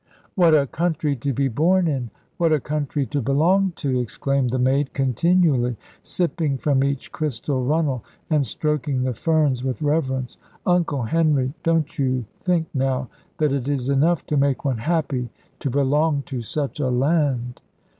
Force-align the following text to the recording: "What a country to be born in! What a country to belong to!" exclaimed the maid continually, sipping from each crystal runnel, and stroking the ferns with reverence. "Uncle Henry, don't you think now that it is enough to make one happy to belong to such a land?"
"What 0.33 0.55
a 0.55 0.65
country 0.65 1.15
to 1.17 1.31
be 1.31 1.47
born 1.47 1.87
in! 1.87 2.09
What 2.37 2.51
a 2.51 2.59
country 2.59 3.05
to 3.05 3.21
belong 3.21 3.73
to!" 3.75 3.99
exclaimed 3.99 4.49
the 4.49 4.57
maid 4.57 4.93
continually, 4.93 5.77
sipping 6.01 6.57
from 6.57 6.83
each 6.83 7.11
crystal 7.11 7.63
runnel, 7.63 8.03
and 8.27 8.43
stroking 8.43 9.03
the 9.03 9.13
ferns 9.13 9.63
with 9.63 9.79
reverence. 9.83 10.39
"Uncle 10.65 11.03
Henry, 11.03 11.53
don't 11.61 11.99
you 11.99 12.25
think 12.39 12.65
now 12.73 13.09
that 13.37 13.51
it 13.53 13.67
is 13.67 13.89
enough 13.89 14.25
to 14.25 14.37
make 14.37 14.65
one 14.65 14.79
happy 14.79 15.29
to 15.59 15.69
belong 15.69 16.23
to 16.23 16.41
such 16.41 16.79
a 16.79 16.89
land?" 16.89 17.61